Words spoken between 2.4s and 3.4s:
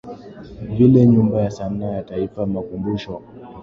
Makumbusho